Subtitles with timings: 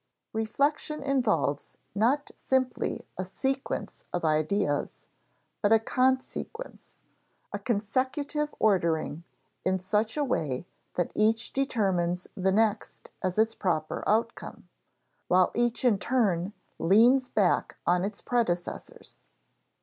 [0.33, 5.05] Reflection involves not simply a sequence of ideas,
[5.61, 6.93] but a _con_sequence
[7.53, 9.23] a consecutive ordering
[9.63, 14.67] in such a way that each determines the next as its proper outcome,
[15.27, 19.19] while each in turn leans back on its predecessors.